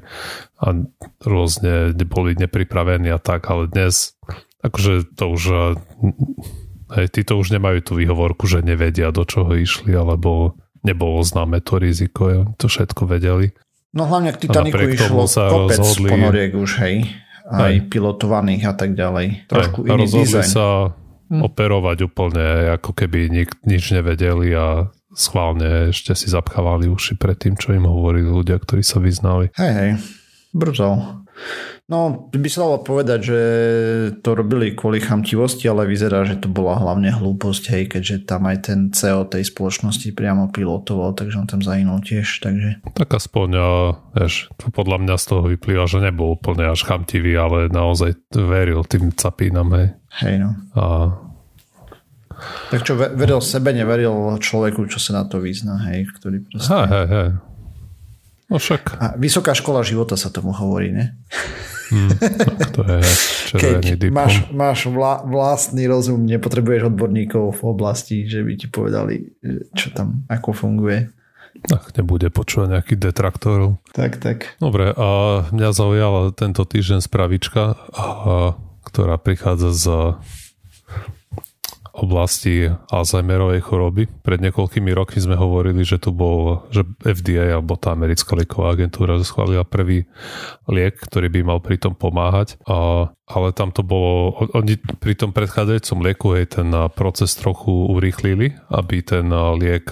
[0.61, 0.67] a
[1.23, 4.15] rôzne boli nepripravení a tak, ale dnes
[4.65, 5.43] akože to už
[6.97, 11.81] hej, títo už nemajú tú výhovorku, že nevedia do čoho išli, alebo nebolo známe to
[11.81, 13.53] riziko, hej, to všetko vedeli.
[13.95, 16.95] No hlavne k Titaniku išlo sa kopec rozhodli, ponoriek už, hej,
[17.47, 17.87] aj hej.
[17.87, 19.47] pilotovaných a tak ďalej.
[19.47, 20.49] Trošku hej, iný dizajn.
[20.49, 20.67] sa
[21.31, 21.41] hm.
[21.45, 27.55] operovať úplne, ako keby nik, nič nevedeli a schválne ešte si zapchávali uši pred tým,
[27.55, 29.49] čo im hovorili ľudia, ktorí sa vyznali.
[29.55, 29.91] Hej, hej,
[30.51, 31.23] brzo.
[31.85, 33.39] No, by sa dalo povedať, že
[34.25, 38.57] to robili kvôli chamtivosti, ale vyzerá, že to bola hlavne hlúposť, hej, keďže tam aj
[38.71, 42.81] ten CEO tej spoločnosti priamo pilotoval, takže on tam zahynul tiež, takže...
[42.89, 43.49] Tak aspoň,
[44.17, 48.81] vieš, to podľa mňa z toho vyplýva, že nebol úplne až chamtivý, ale naozaj veril
[48.87, 49.93] tým capínam, hej.
[50.25, 50.49] Hej, no.
[50.73, 50.83] A
[52.71, 56.71] tak čo, veril sebe, neveril človeku, čo sa na to vyzná, hej, ktorý proste...
[56.71, 57.29] Hej, hej, hej.
[58.45, 58.83] No však.
[59.01, 61.17] A vysoká škola života sa tomu hovorí, ne?
[61.89, 62.09] Hmm,
[62.73, 63.01] to je
[63.57, 64.17] Keď diplom.
[64.17, 69.33] máš, máš vla, vlastný rozum, nepotrebuješ odborníkov v oblasti, že by ti povedali,
[69.73, 71.09] čo tam, ako funguje.
[71.73, 73.81] Ach, nebude počúvať nejakých detraktorov.
[73.95, 74.37] Tak, tak.
[74.61, 75.07] Dobre, a
[75.49, 78.05] mňa zaujala tento týždeň spravička, a,
[78.85, 79.85] ktorá prichádza z
[81.95, 84.11] oblasti Alzheimerovej choroby.
[84.21, 89.15] Pred niekoľkými rokmi sme hovorili, že tu bol, že FDA alebo tá americká lieková agentúra
[89.23, 90.03] schválila prvý
[90.67, 92.59] liek, ktorý by mal pri tom pomáhať.
[92.67, 98.53] A, ale tam to bolo, oni pri tom predchádzajúcom lieku aj ten proces trochu urýchlili,
[98.69, 99.89] aby ten liek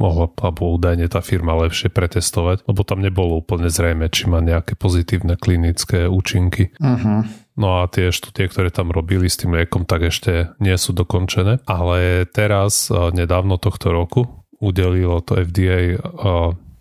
[0.00, 4.78] mohla, alebo údajne tá firma lepšie pretestovať, lebo tam nebolo úplne zrejme, či má nejaké
[4.80, 6.72] pozitívne klinické účinky.
[6.80, 7.28] Uh-huh.
[7.60, 11.60] No a tie štúdie, ktoré tam robili s tým liekom, tak ešte nie sú dokončené.
[11.68, 14.24] Ale teraz, nedávno tohto roku,
[14.64, 16.00] udelilo to FDA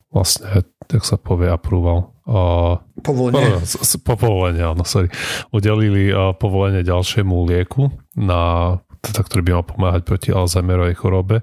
[0.07, 2.15] vlastne, tak sa povie, approval.
[3.03, 3.59] Povolenie.
[4.07, 5.11] Povolenie, áno, sorry.
[5.51, 11.39] Udelili povolenie ďalšiemu lieku na teda, ktorý by mal pomáhať proti Alzheimerovej chorobe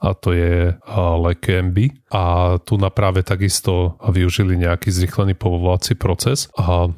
[0.00, 6.88] a to je Leqembi a tu na práve takisto využili nejaký zrychlený povolovací proces a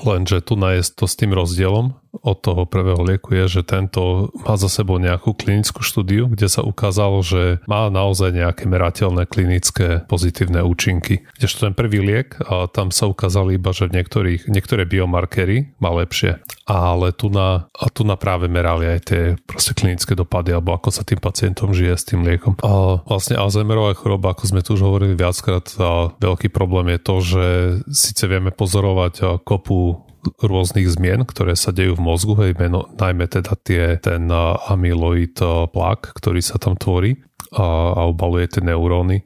[0.00, 4.58] Lenže tu je to s tým rozdielom od toho prvého lieku je, že tento má
[4.58, 10.66] za sebou nejakú klinickú štúdiu, kde sa ukázalo, že má naozaj nejaké merateľné klinické pozitívne
[10.66, 11.22] účinky.
[11.38, 15.94] Kdežto ten prvý liek, a tam sa ukázali iba, že v niektorých, niektoré biomarkery má
[15.94, 16.42] lepšie.
[16.66, 20.90] Ale tu na, a tu na práve merali aj tie proste klinické dopady, alebo ako
[20.94, 22.58] sa tým pacientom žije s tým liekom.
[22.62, 27.14] A vlastne Alzheimerová choroba, ako sme tu už hovorili viackrát, a veľký problém je to,
[27.22, 27.44] že
[27.90, 30.09] síce vieme pozorovať kopu
[30.40, 34.28] rôznych zmien, ktoré sa dejú v mozgu, hej, meno, najmä teda tie, ten
[34.68, 35.40] amyloid
[35.72, 37.20] plak, ktorý sa tam tvorí
[37.56, 39.24] a, a obaluje tie neuróny,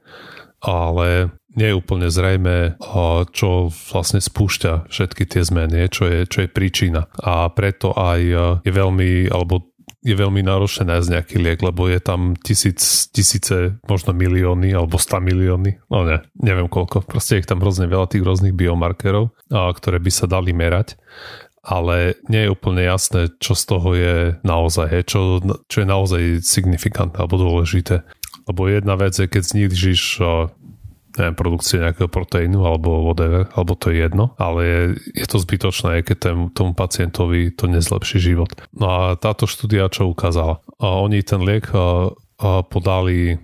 [0.65, 2.83] ale nie je úplne zrejme,
[3.31, 7.07] čo vlastne spúšťa všetky tie zmeny, čo je, čo je príčina.
[7.23, 8.21] A preto aj
[8.67, 9.74] je veľmi, alebo
[10.05, 15.17] je veľmi náročné nájsť nejaký liek, lebo je tam tisíc, tisíce, možno milióny alebo sta
[15.17, 19.97] milióny, no ne, neviem koľko, proste je tam hrozne veľa tých rôznych biomarkerov, a, ktoré
[19.97, 21.01] by sa dali merať.
[21.65, 26.23] Ale nie je úplne jasné, čo z toho je naozaj, he, čo, čo je naozaj
[26.45, 28.05] signifikantné alebo dôležité.
[28.45, 30.21] Lebo jedna vec je, keď znižíš
[31.15, 34.81] neviem, produkcie nejakého proteínu alebo whatever, alebo to je jedno, ale je,
[35.23, 38.51] je to zbytočné, keď tém, tomu pacientovi to nezlepší život.
[38.75, 40.59] No a táto štúdia čo ukázala?
[40.83, 42.11] A oni ten liek a,
[42.43, 43.39] a podali,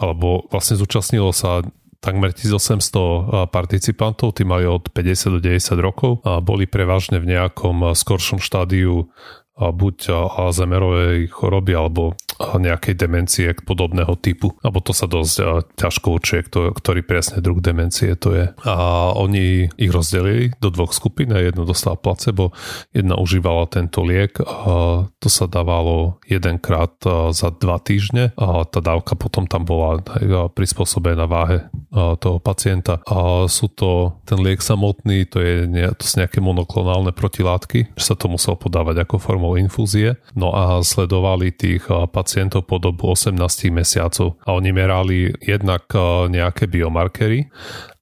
[0.00, 1.60] alebo vlastne zúčastnilo sa
[2.02, 7.94] takmer 1800 participantov, tí mali od 50 do 90 rokov a boli prevažne v nejakom
[7.94, 9.06] skoršom štádiu
[9.56, 14.50] buď Alzheimerovej choroby alebo nejakej demencie podobného typu.
[14.66, 15.34] Alebo to sa dosť
[15.78, 16.40] ťažko určuje,
[16.74, 18.46] ktorý presne druh demencie to je.
[18.66, 18.76] A
[19.14, 21.30] oni ich rozdelili do dvoch skupín.
[21.30, 22.50] Jedno dostala placebo,
[22.90, 24.42] jedna užívala tento liek.
[24.42, 26.92] A to sa dávalo jedenkrát
[27.30, 30.02] za dva týždne a tá dávka potom tam bola
[30.50, 32.98] prispôsobená váhe toho pacienta.
[33.06, 38.18] A sú to, ten liek samotný, to, je, to sú nejaké monoklonálne protilátky, že sa
[38.18, 40.14] to muselo podávať ako formou infúzie.
[40.38, 43.34] No a sledovali tých pacientov po dobu 18
[43.74, 44.38] mesiacov.
[44.46, 45.90] A oni merali jednak
[46.30, 47.50] nejaké biomarkery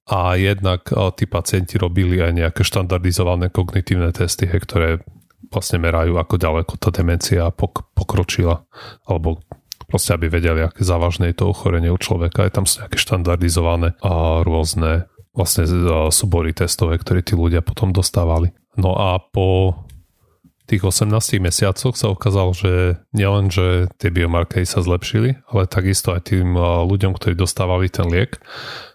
[0.05, 0.85] a jednak
[1.17, 5.01] tí pacienti robili aj nejaké štandardizované kognitívne testy, ktoré
[5.49, 8.61] vlastne merajú, ako ďaleko tá demencia pok- pokročila
[9.09, 9.41] alebo
[9.89, 12.47] proste aby vedeli, aké závažné je to ochorenie u človeka.
[12.47, 15.67] Je tam sú nejaké štandardizované a rôzne vlastne
[16.11, 18.55] súbory testové, ktoré tí ľudia potom dostávali.
[18.79, 19.75] No a po
[20.67, 26.33] tých 18 mesiacoch sa ukázalo, že nielen, že tie biomarkery sa zlepšili, ale takisto aj
[26.33, 28.37] tým ľuďom, ktorí dostávali ten liek,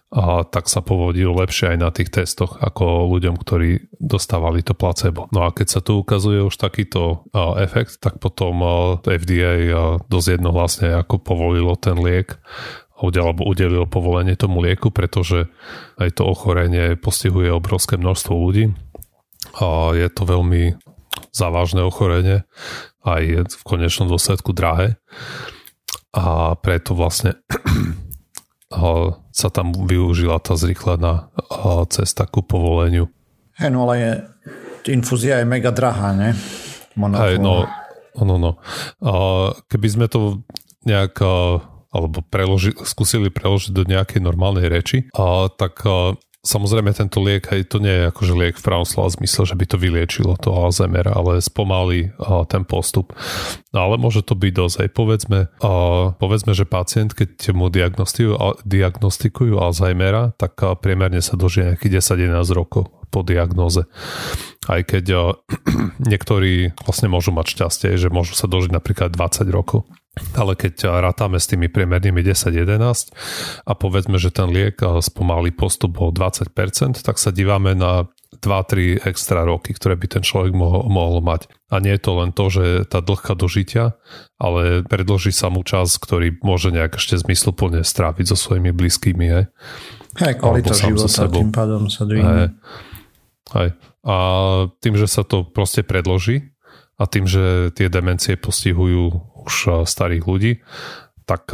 [0.07, 5.27] a tak sa povodil lepšie aj na tých testoch ako ľuďom, ktorí dostávali to placebo.
[5.35, 7.27] No a keď sa tu ukazuje už takýto
[7.59, 8.63] efekt, tak potom
[9.03, 9.67] FDA
[10.07, 12.39] dosť jednohlasne ako povolilo ten liek
[12.95, 15.51] alebo udelilo povolenie tomu lieku, pretože
[15.99, 18.71] aj to ochorenie postihuje obrovské množstvo ľudí
[19.59, 20.71] a je to veľmi
[21.31, 22.43] závažné ochorenie
[23.05, 24.99] a je v konečnom dôsledku drahé
[26.15, 27.37] a preto vlastne
[29.31, 31.31] sa tam využila tá zrýchlená
[31.93, 33.07] cesta ku povoleniu.
[33.57, 34.11] Hej, no ale je,
[34.93, 36.35] infúzia je mega drahá, ne?
[36.97, 37.65] Hej, no,
[38.17, 38.51] no, no.
[39.69, 40.41] Keby sme to
[40.85, 41.21] nejak
[41.87, 46.13] alebo preloži, skúsili preložiť do nejakej normálnej reči, a tak a,
[46.47, 49.65] Samozrejme, tento liek, hej, to nie je akože liek v pravom slova zmysle, že by
[49.67, 53.11] to vyliečilo to Alzheimer, ale spomalí uh, ten postup.
[53.75, 54.75] No ale môže to byť dosť.
[54.79, 54.89] Hej.
[54.95, 61.75] Povedzme, uh, povedzme, že pacient, keď mu diagnostikujú, diagnostikujú Alzheimera, tak uh, priemerne sa dožije
[61.75, 63.87] nejakých 10-11 rokov po diagnoze.
[64.67, 65.35] Aj keď
[66.11, 69.87] niektorí vlastne môžu mať šťastie, že môžu sa dožiť napríklad 20 rokov.
[70.33, 73.13] Ale keď rátame s tými priemernými 10-11
[73.69, 78.09] a povedzme, že ten liek spomalí postup o 20%, tak sa dívame na
[78.41, 81.47] 2-3 extra roky, ktoré by ten človek mohol, mohol mať.
[81.71, 83.97] A nie je to len to, že tá dlhka dožitia,
[84.37, 89.25] ale predloží sa mu čas, ktorý môže nejak ešte zmysluplne stráviť so svojimi blízkými.
[89.31, 89.45] Hej,
[90.21, 92.55] hej kvalita života tým pádom sa dvihne.
[93.55, 93.77] Hej.
[94.03, 94.15] A
[94.79, 96.55] tým, že sa to proste predloží
[96.99, 99.03] a tým, že tie demencie postihujú
[99.47, 100.53] už starých ľudí,
[101.27, 101.51] tak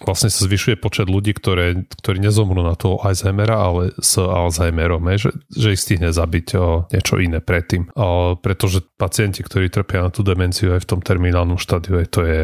[0.00, 5.30] vlastne sa zvyšuje počet ľudí, ktoré, ktorí nezomrú na toho Alzheimera, ale s Alzheimerom, že,
[5.52, 7.92] že ich stihne zabiť o, niečo iné predtým.
[7.92, 12.40] O, pretože pacienti, ktorí trpia na tú demenciu aj v tom terminálnom štádiu, to je,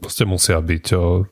[0.00, 1.24] proste musia byť o,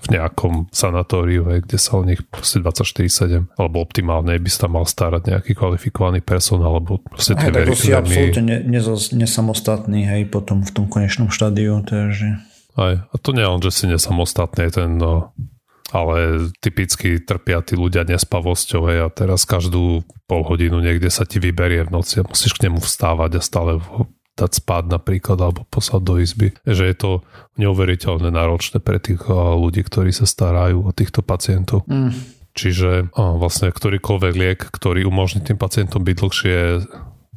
[0.00, 4.86] v nejakom sanatóriu, aj, kde sa o nich 24-7, alebo optimálne by sa tam mal
[4.88, 8.80] starať nejaký kvalifikovaný personál, alebo proste tie to si absolútne ne,
[9.14, 12.40] nesamostatný, hej, potom v tom konečnom štádiu, takže...
[12.72, 15.36] Aj, a to nie len, že si nesamostatný, ten, no,
[15.92, 21.36] ale typicky trpia tí ľudia nespavosťou, hej, a teraz každú pol hodinu niekde sa ti
[21.36, 23.76] vyberie v noci a musíš k nemu vstávať a stále
[24.32, 26.48] dať spáť napríklad alebo poslať do izby.
[26.64, 27.10] Že je to
[27.60, 31.84] neuveriteľne náročné pre tých ľudí, ktorí sa starajú o týchto pacientov.
[31.84, 32.16] Mm.
[32.52, 36.56] Čiže vlastne ktorýkoľvek liek, ktorý umožní tým pacientom byť dlhšie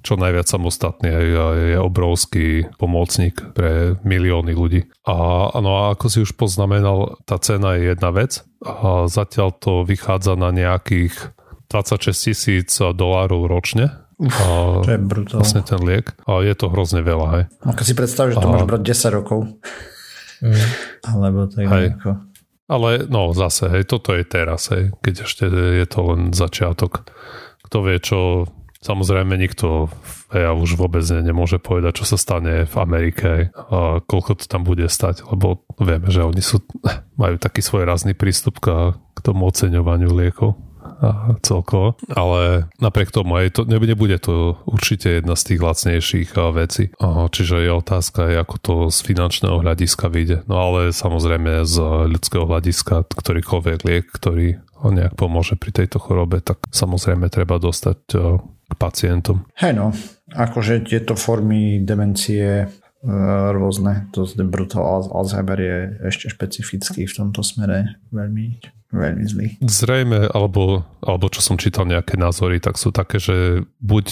[0.05, 4.86] čo najviac samostatný je, je obrovský pomocník pre milióny ľudí.
[5.10, 9.81] A, no a ako si už poznamenal, tá cena je jedna vec a zatiaľ to
[9.81, 11.34] vychádza na nejakých
[11.73, 15.43] 26 tisíc dolárov ročne Uf, a to je brutál.
[15.43, 16.15] Vlastne ten liek.
[16.23, 17.43] A je to hrozne veľa, hej.
[17.67, 18.54] A keď si predstavíš, že to a...
[18.56, 19.39] máš brať 10 rokov.
[20.39, 20.65] Mm.
[21.04, 21.88] Alebo tak hej.
[21.91, 22.12] Nejako.
[22.65, 27.06] Ale no zase, hej, toto je teraz, hej, keď ešte je to len začiatok.
[27.67, 28.19] Kto vie, čo
[28.86, 29.89] Samozrejme nikto
[30.30, 34.86] ja už vôbec nemôže povedať, čo sa stane v Amerike a koľko to tam bude
[34.86, 36.62] stať, lebo vieme, že oni sú,
[37.21, 40.54] majú taký svoj razný prístup k, k tomu oceňovaniu liekov
[41.43, 46.93] celkovo, ale napriek tomu aj to, nebude to určite jedna z tých lacnejších vecí.
[47.03, 50.47] Čiže je otázka, ako to z finančného hľadiska vyjde.
[50.47, 51.75] No ale samozrejme z
[52.10, 57.99] ľudského hľadiska ktorýkoľvek liek, ktorý ho nejak pomôže pri tejto chorobe, tak samozrejme treba dostať
[58.65, 59.45] k pacientom.
[59.62, 59.93] Hej no,
[60.34, 62.65] akože tieto formy demencie
[63.53, 64.10] rôzne.
[64.15, 65.77] To brutal Alzheimer je
[66.10, 68.58] ešte špecifický v tomto smere veľmi,
[68.89, 69.47] veľmi zlý.
[69.62, 74.05] Zrejme, alebo, alebo čo som čítal nejaké názory, tak sú také, že buď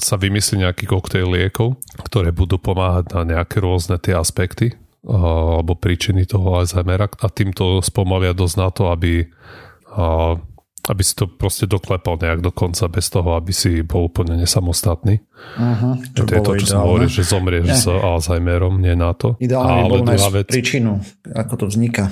[0.00, 1.76] sa vymyslí nejaký koktejl liekov,
[2.08, 4.72] ktoré budú pomáhať na nejaké rôzne tie aspekty
[5.08, 9.30] alebo príčiny toho Alzheimera a týmto spomalia dosť na to, aby
[10.86, 15.18] aby si to proste doklepal nejak do konca bez toho, aby si bol úplne nesamostatný.
[15.58, 16.70] Uh-huh, to, to je to, čo ideálne.
[16.70, 17.76] som hovoril, že zomrieš ne.
[17.76, 19.34] s Alzheimerom, nie na to.
[19.42, 20.46] Ideálne by bol vec...
[20.46, 21.02] príčinu,
[21.34, 22.08] ako to vzniká.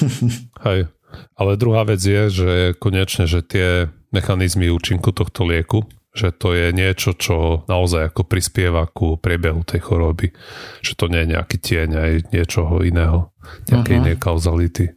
[0.66, 0.88] Hej,
[1.36, 5.84] ale druhá vec je, že konečne, že tie mechanizmy účinku tohto lieku,
[6.16, 10.34] že to je niečo, čo naozaj ako prispieva ku priebehu tej choroby.
[10.82, 13.30] Že to nie je nejaký tieň aj niečoho iného,
[13.70, 14.02] nejakej uh-huh.
[14.08, 14.96] inej kauzality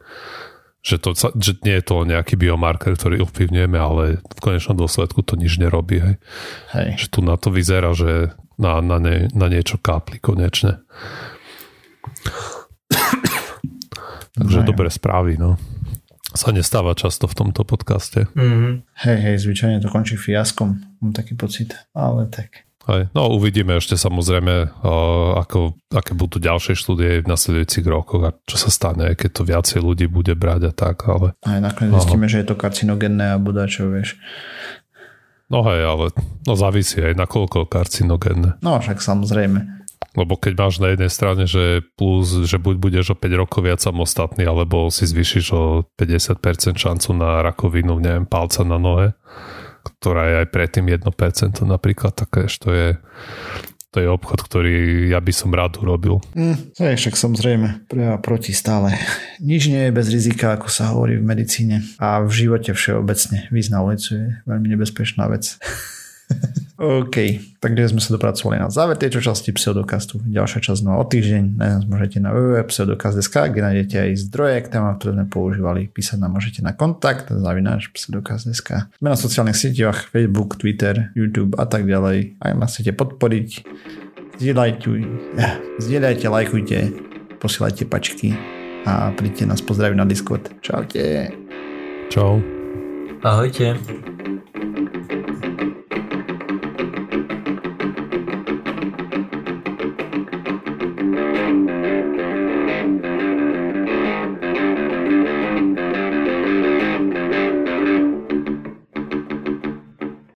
[0.82, 5.38] že, to, že nie je to nejaký biomarker, ktorý ovplyvňujeme, ale v konečnom dôsledku to
[5.38, 6.02] nič nerobí.
[6.02, 6.16] Hej.
[6.74, 6.90] Hej.
[7.06, 10.82] Že tu na to vyzerá, že na, na, ne, na niečo kápli konečne.
[14.32, 15.62] Takže no, dobré správy, no.
[16.32, 18.26] Sa nestáva často v tomto podcaste.
[18.34, 18.74] Mm-hmm.
[19.06, 20.80] Hej, hej, zvyčajne to končí fiaskom.
[21.04, 22.64] Mám taký pocit, ale tak.
[22.90, 24.82] Aj, no uvidíme ešte samozrejme,
[25.38, 29.80] ako, aké budú ďalšie štúdie v nasledujúcich rokoch a čo sa stane, keď to viacej
[29.86, 31.38] ľudí bude brať a tak, ale...
[31.46, 34.18] Aj nakoniec zistíme, že je to karcinogenné a bude čo, vieš.
[35.52, 36.06] No hej, ale
[36.48, 38.58] no závisí aj na koľko karcinogénne.
[38.66, 39.84] No však samozrejme.
[40.18, 43.80] Lebo keď máš na jednej strane, že plus, že buď budeš o 5 rokov viac
[43.80, 49.14] samostatný, alebo si zvyšíš o 50% šancu na rakovinu, neviem, palca na nohe,
[49.82, 52.90] ktorá je aj predtým 1% napríklad, tak to je,
[53.92, 56.24] to je obchod, ktorý ja by som rád urobil.
[56.32, 58.96] Mm, to je však samozrejme pre a proti stále.
[59.44, 63.52] Nič nie je bez rizika, ako sa hovorí v medicíne a v živote všeobecne.
[63.52, 65.60] Výsť na ulicu je veľmi nebezpečná vec.
[66.82, 67.18] OK,
[67.62, 70.18] takže sme sa dopracovali na záver tejto časti pseudokastu.
[70.26, 71.44] Ďalšia časť no o týždeň.
[71.54, 75.82] Nájsť môžete na www.pseudokast.sk, kde nájdete aj zdroje k témam, ktoré sme používali.
[75.94, 78.90] Písať nám môžete na kontakt zavináč pseudokast.sk.
[78.98, 82.42] Sme na sociálnych sieťach Facebook, Twitter, YouTube a tak ďalej.
[82.42, 83.48] Ak ma chcete podporiť,
[84.42, 84.90] zdieľajte,
[85.38, 86.78] eh, zdieľajte, lajkujte,
[87.38, 88.34] posielajte pačky
[88.90, 90.50] a príďte nás pozdraviť na Discord.
[90.66, 91.30] Čaute.
[92.10, 92.42] Čau.
[93.22, 93.78] Ahojte.